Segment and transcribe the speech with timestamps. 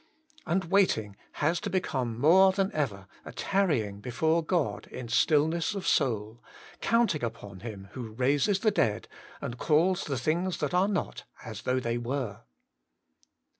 [0.47, 5.85] And waiting has to become more than ever a tarrying before God in stillness of
[5.87, 6.43] soul,
[6.79, 9.07] counting upon Him who raises the dead,
[9.41, 12.41] and calls the things that are not as though they were.